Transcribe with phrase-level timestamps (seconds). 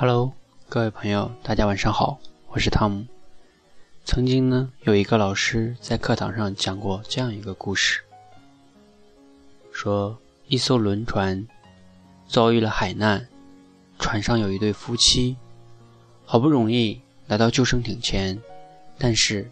[0.00, 0.32] Hello，
[0.68, 2.20] 各位朋友，大家晚上好，
[2.50, 3.04] 我是汤姆。
[4.04, 8.00] 曾经呢，有一个老师在课堂上讲过这样一个故事，
[9.72, 10.16] 说
[10.46, 11.44] 一艘轮船
[12.28, 13.26] 遭遇了海难，
[13.98, 15.36] 船上有一对夫妻，
[16.24, 18.40] 好不容易来到救生艇前，
[18.98, 19.50] 但是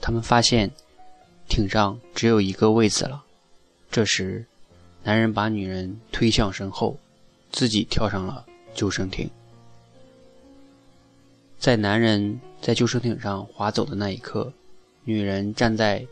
[0.00, 0.70] 他们发现
[1.48, 3.24] 艇上只有一个位子了。
[3.90, 4.46] 这时，
[5.02, 6.96] 男人把女人推向身后，
[7.50, 8.46] 自己跳上了。
[8.74, 9.30] 救生艇，
[11.58, 14.52] 在男人在救生艇上划走的那一刻，
[15.04, 16.04] 女人站在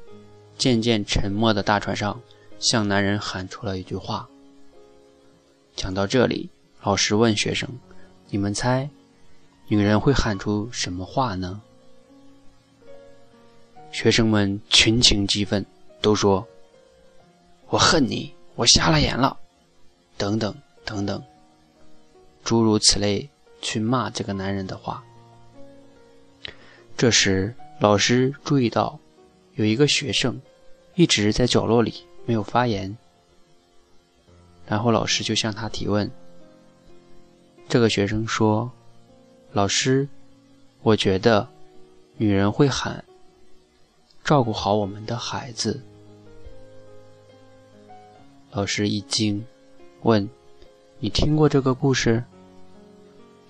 [0.57, 2.20] 渐渐沉没的大船上，
[2.59, 4.29] 向男人喊出了一句话。
[5.75, 6.48] 讲到这里，
[6.83, 7.69] 老师问学生
[8.30, 8.89] ：“你们猜，
[9.69, 11.61] 女人会喊出什么话呢？”
[13.91, 15.67] 学生们群情激愤，
[16.01, 16.47] 都说
[17.69, 19.37] ：“我恨你，我瞎了眼了，
[20.17, 21.23] 等等等等。”
[22.45, 23.28] 诸如此类，
[23.61, 25.03] 去骂这个男人的话。
[26.97, 28.98] 这时，老师注意到
[29.55, 30.41] 有一个学生
[30.94, 32.97] 一直在角落里没有发言，
[34.67, 36.11] 然后老师就向他提问。
[37.69, 38.70] 这个学生说
[39.52, 40.06] ：“老师，
[40.83, 41.48] 我觉得
[42.17, 43.05] 女人会喊
[44.22, 45.80] ‘照顾好我们的孩子’。”
[48.52, 49.42] 老师一惊，
[50.02, 50.28] 问
[51.00, 52.22] ：“你听过这个故事？”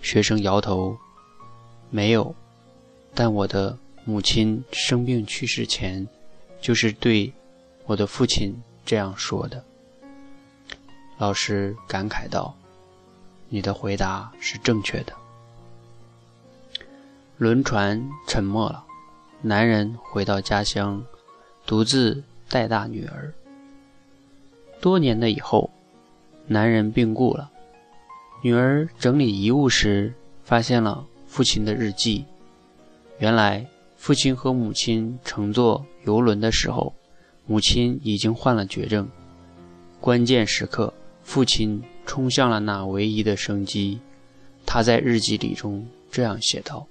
[0.02, 0.94] 学生摇头，
[1.88, 2.34] 没有。
[3.14, 6.06] 但我的母亲生病去世前，
[6.60, 7.32] 就是对
[7.86, 9.64] 我的父亲这样说的。
[11.18, 12.52] 老师感慨道
[13.48, 15.12] ：“你的回答是正确的。”
[17.38, 18.84] 轮船沉没了，
[19.40, 21.04] 男人回到家乡，
[21.64, 23.32] 独自带大女儿。
[24.80, 25.70] 多年的以后，
[26.48, 27.51] 男人病故了。
[28.44, 30.12] 女儿整理遗物时，
[30.42, 32.24] 发现了父亲的日记。
[33.20, 33.64] 原来，
[33.96, 36.92] 父亲和母亲乘坐游轮的时候，
[37.46, 39.08] 母亲已经患了绝症。
[40.00, 40.92] 关键时刻，
[41.22, 44.00] 父亲冲向了那唯一的生机。
[44.66, 46.84] 他在日记里中这样写道：“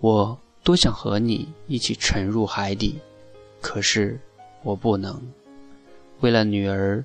[0.00, 2.98] 我多想和你一起沉入海底，
[3.62, 4.20] 可是
[4.62, 5.18] 我不能。
[6.20, 7.02] 为了女儿。”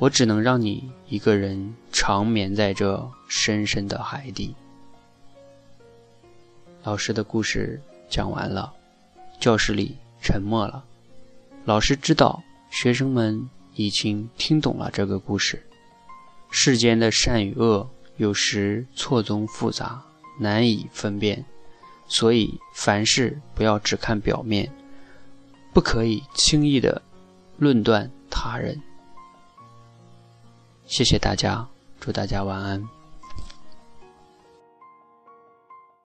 [0.00, 4.54] 我只能让你一个人长眠在这深深的海底。
[6.82, 7.78] 老师的故事
[8.08, 8.72] 讲完了，
[9.38, 10.82] 教室里沉默了。
[11.66, 15.62] 老师知道学生们已经听懂了这个故事。
[16.50, 20.02] 世间的善与恶有时错综复杂，
[20.38, 21.44] 难以分辨，
[22.08, 24.72] 所以凡事不要只看表面，
[25.74, 27.02] 不可以轻易的
[27.58, 28.80] 论断他人。
[30.86, 31.68] 谢谢大家，
[32.00, 32.99] 祝大家晚安。